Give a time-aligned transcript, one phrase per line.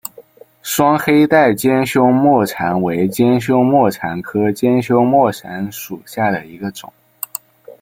[0.63, 6.91] 双黑带尖胸沫蝉为尖胸沫蝉科尖胸沫蝉属下的一个种。